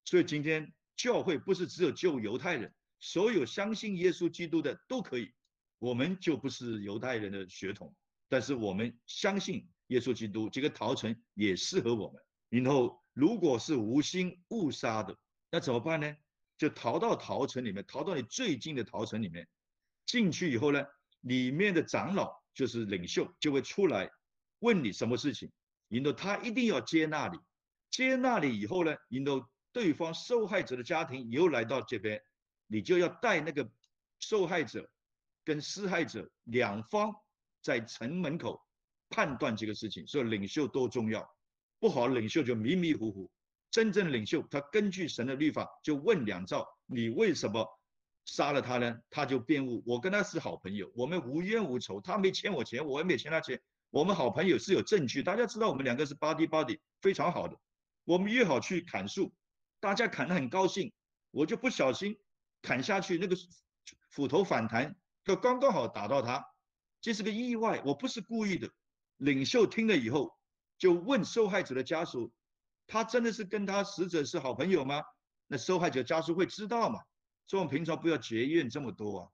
[0.06, 5.32] 所以今天教会不是只有救犹太人，所有相信耶稣基督的都可以。
[5.80, 7.96] 我们就不是犹太人的血统，
[8.28, 12.22] 但是我们相信耶稣基督，这个陶城也适合我们。
[12.64, 15.18] 然后，如果是无心误杀的，
[15.52, 16.16] 那怎么办呢？
[16.58, 19.48] 就逃到逃城里面，逃到你最近的逃城里面。
[20.06, 20.84] 进去以后呢，
[21.22, 24.10] 里面的长老就是领袖，就会出来
[24.60, 25.52] 问你什么事情。
[25.88, 27.38] 然后他一定要接纳你，
[27.90, 32.22] 接纳你以后呢，然后对方受害者的家庭又来到这边，
[32.68, 33.70] 你就要带那个
[34.20, 34.90] 受害者。
[35.46, 37.12] 跟施害者两方
[37.60, 38.62] 在城门口
[39.10, 41.28] 判断这个事情，所以领袖多重要。
[41.80, 43.32] 不好领袖就迷迷糊糊，
[43.72, 47.68] 真正的领袖他根据神的律法就问两兆：你为什么
[48.26, 49.00] 杀了他呢？
[49.10, 57.58] 他就辩护：我跟他是好朋友，我们无冤无仇，他没欠我钱，我也没欠他钱，我们好朋友是有证据，大家知道我们两个是 body body 非常好的，
[58.04, 59.34] 我们约好去砍树，
[59.80, 60.92] 大家砍得很高兴，
[61.32, 62.18] 我就不小心
[62.62, 63.36] 砍下去，那个
[64.10, 64.96] 斧头反弹。
[65.24, 66.44] 就刚刚好打到他，
[67.02, 68.70] 这是个意外，我不是故意的。
[69.18, 70.39] 领袖听了以后，
[70.80, 72.34] 就问受害者的家属
[72.88, 75.04] ：“他真的是跟他死者是好朋友吗？”
[75.46, 77.00] 那受害者家属会知道吗？
[77.46, 79.30] 所以我们平常不要结怨这么多啊，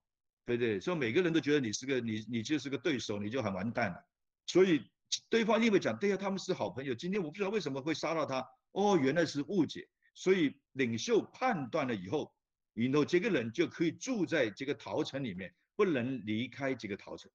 [0.46, 0.80] 对不对？
[0.80, 4.06] 所以每个人都觉得你是个你你就是个对手，你就很完蛋了。
[4.46, 4.84] 所以
[5.30, 6.94] 对方因为讲对呀，他们是好朋友。
[6.94, 9.88] 今天我不知道为什么会杀到他，哦，原来是误解。
[10.14, 12.34] 所以领袖判断了以后，
[12.74, 15.54] 然后这个人就可以住在这个陶城里面。
[15.78, 17.30] 不能离开这个陶城，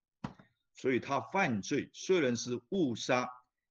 [0.72, 3.28] 所以他犯罪虽然是误杀，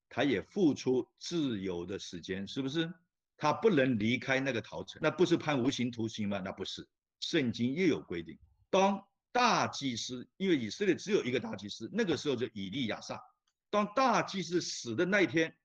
[0.10, 2.92] 他也付出自由的时间，是不是？
[3.38, 6.42] 他不能离开那个陶城，那不是判无刑徒刑吗？
[6.44, 6.86] 那不是，
[7.22, 8.38] 圣经又有规定。
[8.70, 13.22] 当大祭司，因为以色列只有一个大祭司，那个时候就以利亚撒。
[13.70, 15.56] 当大祭司死的那一天，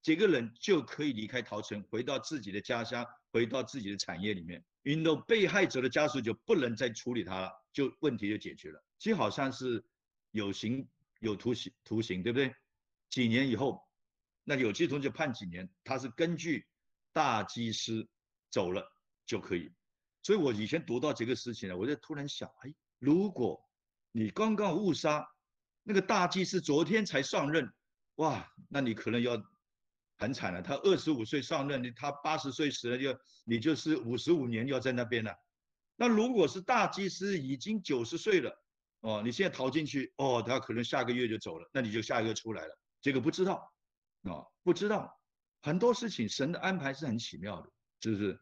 [0.00, 4.64] 这个人就可以离开陶城，回到自己的家乡，回到自己的产业里面。
[4.82, 8.82] 因为被害者的家属就不能再处理他了，就问题就解决了。
[8.98, 9.84] 就好像是
[10.32, 10.88] 有刑
[11.20, 12.52] 有徒刑，徒刑对不对？
[13.12, 13.78] 几年以后，
[14.42, 16.66] 那有期徒刑判几年，他是根据
[17.12, 18.08] 大祭司
[18.50, 18.82] 走了
[19.26, 19.70] 就可以。
[20.22, 23.62] 所以我以前读到这个事情呢，我就突然想，哎，如果
[24.12, 25.28] 你刚刚误杀
[25.82, 27.70] 那个大祭司，昨天才上任，
[28.14, 29.36] 哇，那你可能要
[30.16, 30.62] 很惨了。
[30.62, 35.34] 他二十五岁上任，他八十岁死了，就你就是五十五年要在那边了。
[35.96, 38.64] 那如果是大祭司已经九十岁了，
[39.00, 42.78] 哦，你现在逃进去，哦，他可能下个月就走了，那你就下一个出来了。
[43.02, 43.70] 这个不知道，
[44.22, 45.20] 啊，不知道，
[45.60, 48.40] 很多事情神的安排是很奇妙的，是不是？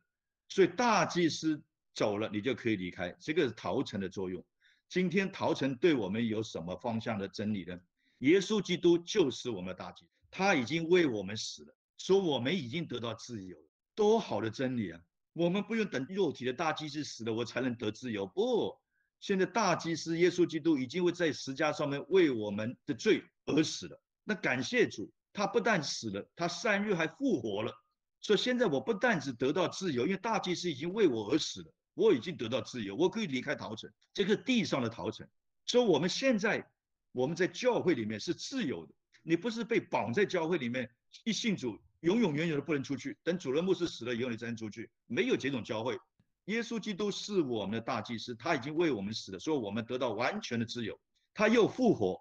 [0.48, 1.60] 所以大祭司
[1.94, 4.44] 走了，你就可以离开，这个是逃城的作用。
[4.88, 7.80] 今天逃城对我们有什么方向的真理呢？
[8.18, 13.56] 耶稣基督就是我们的大祭，他已经为我们死了，说我们已经得到自由，
[13.94, 15.00] 多好的真理啊！
[15.32, 18.76] 我们不用等肉体的大祭司死了，我才能得自由，不，
[19.20, 24.02] 现在大祭司耶稣基督已经会在十架上面为我们的罪而死了。
[24.24, 27.72] 那感谢主，他不但死了，他三日还复活了。
[28.20, 35.26] 说现在我不但只得到自由，因为大祭司已经为我而死了，我已经得到自由，我可以离开陶城，这个地上的陶城。
[35.64, 36.68] 所以我们现在
[37.12, 40.90] 我们在教会里面是自由的，你不是被绑在教会里面，
[41.24, 45.98] 一信主永永远远的不能出去，等主任牧师死了以后你才能出去，没有这种教会。
[46.46, 51.00] 耶稣基督是我们的大祭司，他已经为我们死了，所以我们得到完全的自由，
[51.32, 52.20] 他又复活。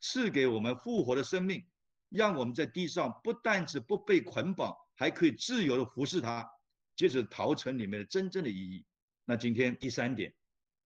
[0.00, 1.64] 赐给我们复活的生命，
[2.08, 6.48] 让我们在地上不但是不被捆绑，还可以自由的服侍他。
[6.96, 8.84] 这是陶城里面的真正的意义。
[9.24, 10.34] 那今天第三点，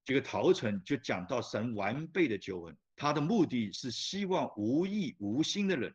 [0.04, 5.94] 这个陶城就讲到神完备的救恩，他的目的是希望无意无心的人，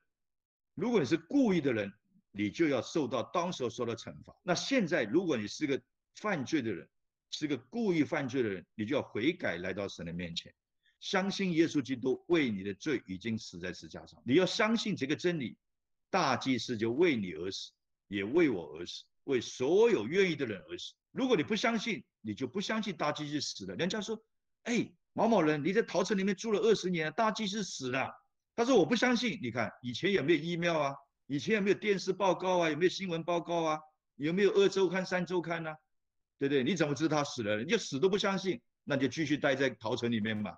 [0.75, 1.93] 如果你是故意的人，
[2.31, 4.35] 你就要受到当时受到惩罚。
[4.43, 5.81] 那现在如果你是个
[6.15, 6.89] 犯罪的人，
[7.31, 10.53] 是个故意犯罪的人，你就要悔改来到神的面前。
[10.99, 15.57] 相信耶稣基督为你的罪已经死在十字架上，你要相信这个真理。
[16.11, 17.71] 大祭司就为你而死，
[18.07, 20.93] 也为我而死，为所有愿意的人而死。
[21.11, 23.75] 如果你不相信，你就不相信大祭司死了。
[23.75, 24.19] 人家说
[24.65, 28.11] ：“哎，某某人，你在陶城里面住了二十年，大祭司死了。”
[28.55, 30.95] 他说：“我不相信。”你看以前有没有 email 啊？
[31.27, 32.69] 以前有没有电视报告啊？
[32.71, 33.79] 有没有新闻报告啊？
[34.15, 35.75] 有没有二周刊、三周刊呢？
[36.39, 36.63] 对不对？
[36.63, 37.55] 你怎么知道他死了？
[37.55, 40.57] 人家死都不相信，那就继续待在陶城里面嘛。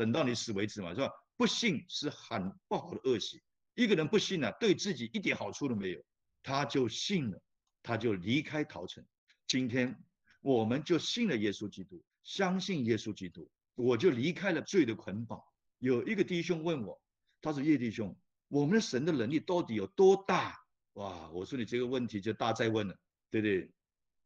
[0.00, 1.10] 等到你死为止嘛，是吧？
[1.36, 3.38] 不信是很不好的恶习。
[3.74, 6.02] 一个人不信呢，对自己一点好处都没有，
[6.42, 7.38] 他就信了，
[7.82, 9.04] 他就离开陶城。
[9.46, 10.02] 今天
[10.40, 15.38] 我们就信了耶稣基督，相信耶稣基督，我就离开了罪的捆绑。
[15.80, 16.98] 有一个弟兄问我，
[17.42, 18.16] 他说：“叶弟兄，
[18.48, 20.58] 我们的神的能力到底有多大？”
[20.94, 22.96] 哇，我说你这个问题就大在问了，
[23.30, 23.70] 对不对？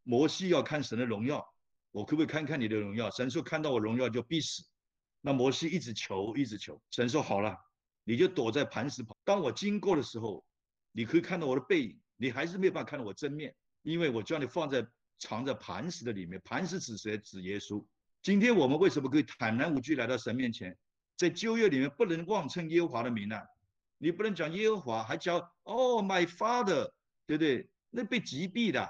[0.05, 1.45] 摩西要看神的荣耀，
[1.91, 3.11] 我可不可以看看你的荣耀？
[3.11, 4.63] 神说看到我荣耀就必死。
[5.27, 7.59] 那摩西一直求，一直求，神说好了，
[8.05, 9.17] 你就躲在磐石旁。
[9.25, 10.45] 当我经过的时候，
[10.93, 14.87] 你可以看到我的背影，你还是没有办法看到我真面，因为我将你放在
[15.19, 16.39] 藏在磐石的里面。
[16.45, 17.17] 磐石指谁？
[17.17, 17.83] 指耶稣。
[18.21, 20.77] 今天我们为什么可以坦然无惧来到神面前？
[21.17, 23.41] 在旧约里面不能妄称耶和华的名呢？
[23.97, 26.93] 你不能讲耶和华，还叫哦，my father，
[27.27, 27.67] 对不对？
[27.89, 28.87] 那被击毙的，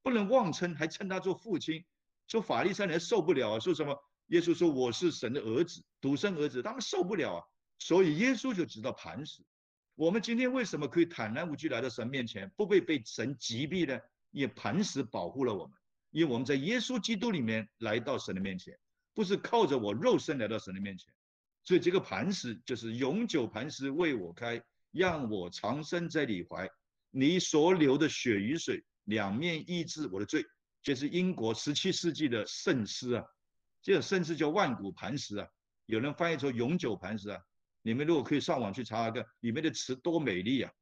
[0.00, 1.84] 不能妄称，还称他做父亲。
[2.28, 4.00] 说法利赛人受不了啊，说什么？
[4.32, 7.44] 耶稣说：“我是神的儿子，独生儿子。”他们受不了啊，
[7.78, 9.42] 所以耶稣就知道磐石。
[9.94, 14.00] 我们今天为什么可以坦然无惧来到神面前，不被被神击毙呢？
[14.30, 15.76] 因为磐石保护了我们，
[16.12, 18.74] 因为我们在耶稣基督里面来到神的面前，
[19.12, 21.12] 不是靠着我肉身来到神的面前。
[21.62, 24.62] 所以这个磐石就是永久磐石为我开，
[24.92, 26.66] 让我长生在你怀。
[27.10, 30.42] 你所流的血与水两面医治我的罪，
[30.82, 33.24] 这是英国十七世纪的圣诗啊。
[33.82, 35.48] 这甚至叫万古磐石啊，
[35.86, 37.38] 有人翻译成永久磐石啊。
[37.82, 40.72] 你们如果可以上网去查一个里面的词多美丽啊！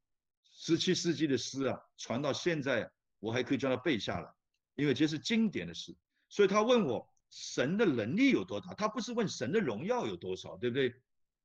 [0.53, 4.31] 十七世纪的诗啊，传到现在，我还可以将它背下来，
[4.75, 5.97] 因为这是经典的诗。
[6.29, 10.95] 所以他问我神的能力有多大，他不是问神的荣耀有多少，对不对？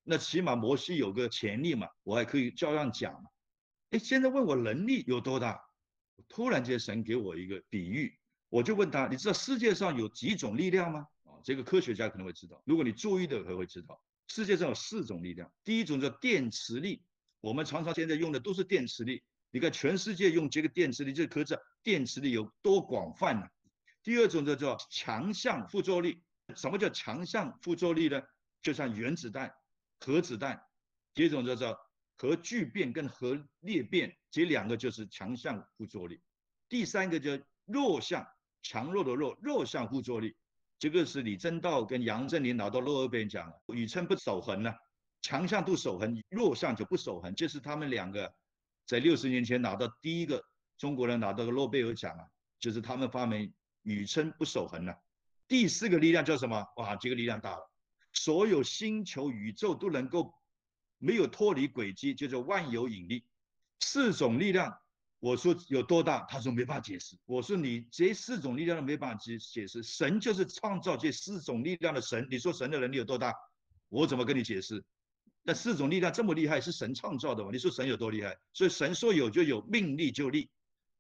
[0.04, 3.30] 那起码摩西有个潜力嘛，我还可以照样讲嘛。
[3.92, 5.58] 哎，现在问我能力有多大，
[6.28, 11.08] 突然间神给我一个比喻，我就问他：你知道世界上有几种力量吗？
[11.46, 15.54] 这个科学家可能会知道，如果你注意的，可能会知道，世界上有四种力量。
[15.64, 17.04] 第一种叫电磁力，
[17.40, 19.24] 我们常常现在用的都是电磁力。
[19.52, 23.48] 你看全世界用这个电磁力，这可知电磁力有多广泛呢？
[24.02, 26.24] 第二种叫做强项附着力。
[26.56, 28.20] 什么叫强项附着力呢？
[28.64, 29.54] 就像原子弹、
[30.00, 30.60] 核子弹。
[31.14, 31.78] 第一种叫做
[32.18, 36.20] 核聚变跟核裂变，这两个就是强项附着力。
[36.68, 38.26] 第三个叫弱项，
[38.64, 40.36] 强弱的弱，弱项附着力。
[40.78, 43.54] 这个是李政道跟杨振宁拿到诺贝尔奖了。
[43.74, 44.74] 宇称不守恒呢，
[45.22, 47.34] 强项都守恒，弱项就不守恒。
[47.34, 48.32] 这是他们两个
[48.86, 50.44] 在六十年前拿到第一个
[50.78, 52.26] 中国人拿到个诺贝尔奖啊，
[52.60, 53.54] 就是他们发明
[53.84, 54.94] 宇称不守恒了。
[55.48, 56.66] 第四个力量叫什么？
[56.76, 57.72] 哇，这个力量大了，
[58.12, 60.34] 所有星球宇宙都能够
[60.98, 63.26] 没有脱离轨迹，叫做万有引力。
[63.80, 64.78] 四种力量。
[65.20, 66.20] 我说有多大？
[66.30, 67.18] 他说没办法解释。
[67.26, 69.82] 我说你这四种力量都没办法解解释。
[69.82, 72.28] 神就是创造这四种力量的神。
[72.30, 73.34] 你说神的能力有多大？
[73.90, 74.84] 我怎么跟你解释？
[75.42, 77.50] 那四种力量这么厉害，是神创造的吗？
[77.52, 78.38] 你说神有多厉害？
[78.52, 80.50] 所以神说有就有，命立就立。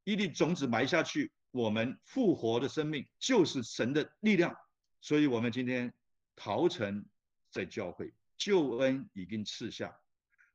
[0.03, 4.55] 一粒种子埋下去，我们复活的生命就是神的力量。
[5.01, 5.93] 所以我们今天
[6.35, 7.05] 陶城
[7.49, 9.95] 在教会，救恩已经赐下。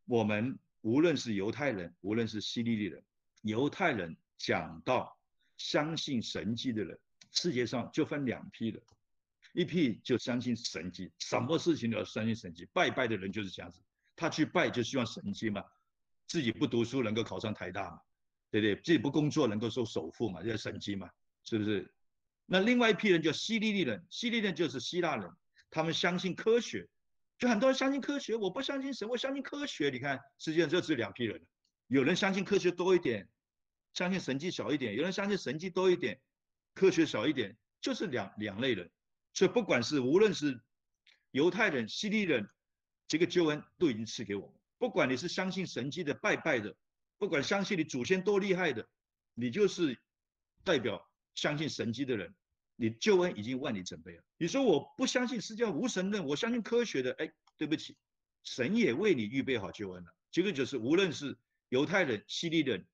[0.07, 3.03] 我们无论是犹太人，无论是希利利人。
[3.43, 5.19] 犹太人讲到
[5.57, 6.99] 相信神迹的人，
[7.33, 8.83] 世界上就分两批人，
[9.53, 13.81] 一批就相信神迹，什么事情都要相信神迹，拜拜的人就是这样子，
[14.17, 15.65] 他去拜就希望神迹嘛，
[16.27, 18.01] 自己不读书能够考上台大嘛，
[18.51, 18.77] 对不对？
[18.77, 21.11] 自己不工作能够做首富嘛，这神迹嘛，
[21.45, 21.93] 是不是？
[22.47, 25.31] 那另外一批人叫希利利人，希利人就是希腊人，
[25.71, 26.89] 他们相信科学，
[27.39, 29.89] 就很多人相信科学，我不相信神，我相信科学。
[29.91, 31.41] 你看世界上就只有两批人。
[31.87, 33.29] 有人相信科学多一点，
[33.93, 36.21] 相信神迹少一点；有人相信神迹多一点，
[36.75, 38.91] 科学少一点，就是两两类人。
[39.35, 40.61] 所以不管是无论是
[41.33, 42.49] 犹太人、希利人，
[43.09, 44.55] 这个救恩都已经赐给我们。
[44.79, 46.75] 不管你是相信神迹的、拜拜的，
[47.19, 48.89] 不管相信你祖先多厉害的，
[49.35, 49.99] 你就是
[50.65, 52.35] 代表相信神迹的人，
[52.77, 54.23] 你救恩已经万里准备了。
[54.39, 57.97] 你说我不相信世界上无神论，我相信科学的，哎，对不起，
[58.45, 60.15] 神也为你预备好救恩了。
[60.31, 61.37] 这个就是无论是。
[61.71, 62.85] 犹太人、希利人，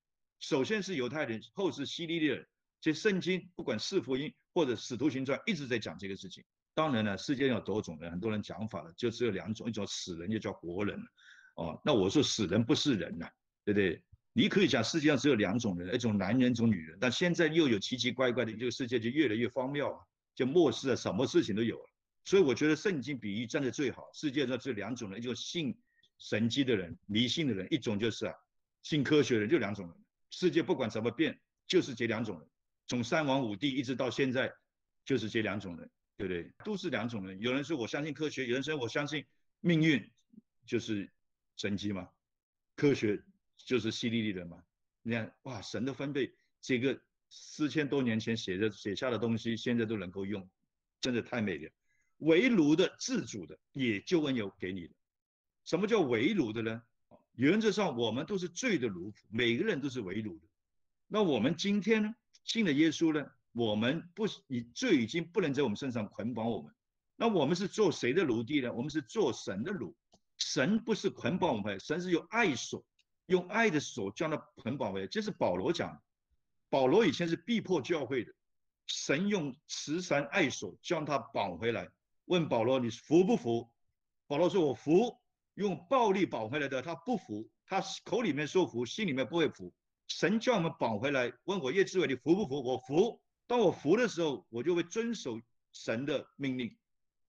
[0.41, 2.47] 首先是犹太人，后是希利人。
[2.80, 6.45] 这圣经不管是福音或者使徒行传，一直在讲这个事情。
[6.74, 11.01] 当然了，世界上有多种人，很多人讲法了，就只有两种，一种死人，又叫活人。
[11.55, 13.26] 哦，那我说死人不是人呐，
[13.64, 14.03] 对不对？
[14.34, 16.99] 你可以讲世界上只有两种人，一种男人，一种女人。
[17.01, 19.99] 但现在又有奇奇怪怪的，这个世界就越来越荒谬啊，
[20.34, 21.91] 就末世啊，什么事情都有了。
[22.24, 24.11] 所以我觉得圣经比喻站的最好。
[24.12, 25.74] 世界上只有两种人，一种信
[26.18, 28.34] 神迹的人，迷信的人；一种就是啊。
[28.82, 29.97] 信科学的人就两种人，
[30.39, 32.47] 世界不管怎么变，就是这两种人。
[32.89, 34.53] 从三王五帝一直到现在，
[35.03, 36.53] 就是这两种人，对不对？
[36.62, 37.41] 都是两种人。
[37.41, 39.24] 有人说我相信科学，有人说我相信
[39.61, 40.12] 命运，
[40.66, 41.11] 就是
[41.57, 42.07] 神迹嘛。
[42.74, 43.18] 科学
[43.57, 44.62] 就是犀利利的嘛。
[45.01, 46.30] 你看，哇，神的分贝，
[46.61, 50.47] 这个四千多年前写的写下的东西，现在都能够用，
[51.01, 51.70] 真的太美了。
[52.18, 54.95] 围炉的、自主的，也就恩有给你的。
[55.64, 56.82] 什么叫围炉的呢？
[57.37, 60.49] 原则上，我们都是罪的奴仆，每个人都是为奴的。
[61.07, 62.14] 那我们今天呢，
[62.45, 66.74] 信了耶稣呢，我们不，你罪已经不能在我们身上捆绑我们。
[67.14, 68.72] 那我们是做谁的奴隶呢？
[68.72, 69.95] 我们是做神的奴。
[70.39, 72.84] 神不是捆绑我们，神是用爱锁，
[73.26, 75.07] 用爱的手将他捆绑回来。
[75.07, 76.03] 这是保罗讲的，
[76.70, 78.32] 保罗以前是逼迫教会的，
[78.87, 81.89] 神用慈善爱锁将他绑回来。
[82.24, 83.70] 问保罗，你服不服？
[84.26, 85.18] 保罗说，我服。
[85.57, 89.74] 用暴力绑回来的，他不服，他口里面说服，心里面不会服。
[90.09, 92.62] 神叫我们绑回来，问我叶志伟，你服不服？
[92.62, 93.20] 我服。
[93.46, 95.40] 当我服的时候，我就会遵守
[95.72, 96.76] 神的命令。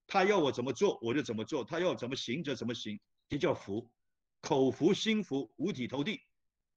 [0.06, 3.00] 他要我怎么做，我就怎么做；他要我怎么行，就怎么行。
[3.28, 3.90] 这叫服，
[4.40, 6.20] 口服心服，五体投地，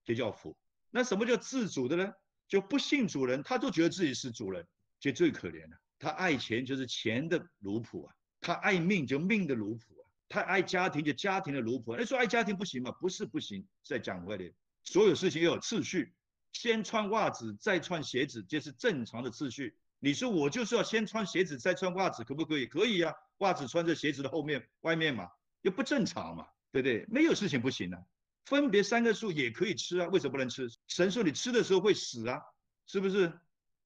[0.03, 0.57] 这叫服。
[0.89, 2.13] 那什么叫自主的呢？
[2.47, 4.67] 就不信主人，他都觉得自己是主人，
[4.99, 5.77] 这最可怜了。
[5.99, 10.00] 他爱钱就是钱的奴仆啊，他爱命就命的奴仆。
[10.31, 12.91] 太爱家庭就家庭的奴仆，你说爱家庭不行吗？
[13.01, 13.67] 不是不行。
[13.83, 14.49] 再讲回来，
[14.85, 16.13] 所有事情要有次序，
[16.53, 19.75] 先穿袜子再穿鞋子，这是正常的次序。
[19.99, 22.65] 你说我就是要先穿鞋子再穿袜子，可不可以？
[22.65, 25.27] 可以呀，袜子穿在鞋子的后面外面嘛，
[25.63, 27.05] 又不正常嘛，对不对？
[27.09, 28.01] 没有事情不行的。
[28.45, 30.69] 分别三个数也可以吃啊，为什么不能吃？
[30.87, 32.41] 神说你吃的时候会死啊，
[32.87, 33.37] 是不是？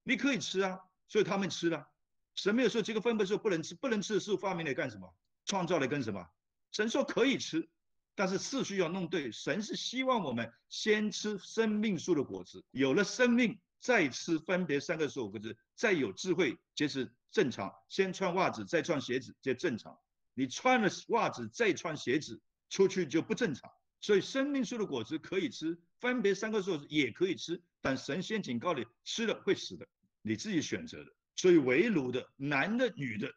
[0.03, 1.87] 你可以吃啊，所以他们吃了。
[2.35, 5.11] 神没有说这个分别数不能吃，不能吃的是发明来干什么？
[5.45, 6.27] 创造了跟什么？
[6.71, 7.69] 神说可以吃，
[8.15, 9.31] 但是次序要弄对。
[9.31, 17.73] 神是希望我们先吃生命树的果子，有了生命再吃分别三个树果子，再有智慧，这是正常。
[17.87, 19.97] 先穿袜子再穿鞋子，这正常。
[20.33, 23.71] 你穿了袜子再穿鞋子出去就不正常。
[24.01, 29.87] 所以生命树的果子可以吃，分别三个树也可以吃，但神先警告你，吃了会死的，
[30.21, 31.11] 你自己选择的。
[31.35, 33.31] 所以围炉的，男的女的，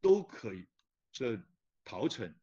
[0.00, 0.66] 都可以。
[1.12, 1.40] 这
[1.84, 2.34] 陶城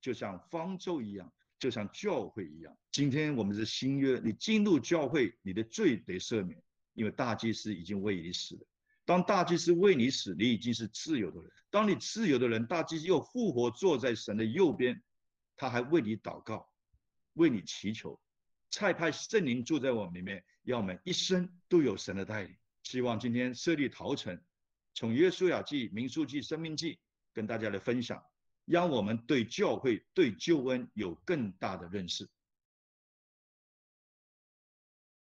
[0.00, 2.76] 就像方舟一样，就像教会一样。
[2.90, 6.62] 今天我们是新约，你进入教会，你的罪得赦免，
[6.94, 8.66] 因为大祭司已经为你死了。
[9.04, 11.50] 当大祭司为你死，你已经是自由的人。
[11.70, 15.02] 当你自由的人，大祭司又复活坐在神的右边，
[15.56, 16.68] 他还为你祷告，
[17.34, 18.20] 为你祈求，
[18.70, 22.56] 蔡派圣灵住在我们里面，让我们一生都有神的带领。
[22.82, 24.40] 希望今天设立陶城，
[24.94, 26.98] 从约书亚记、民数记、生命记
[27.32, 28.22] 跟大家来分享，
[28.64, 32.28] 让我们对教会、对救恩有更大的认识。